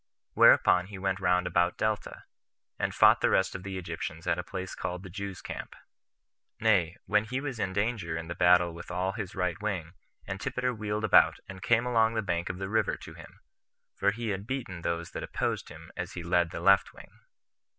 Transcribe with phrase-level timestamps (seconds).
[0.33, 2.23] Whereupon he went round about Delta,
[2.79, 5.75] and fought the rest of the Egyptians at a place called the Jews' Camp;
[6.59, 9.93] nay, when he was in danger in the battle with all his right wing,
[10.27, 13.41] Antipater wheeled about, and came along the bank of the river to him;
[13.95, 17.19] for he had beaten those that opposed him as he led the left wing.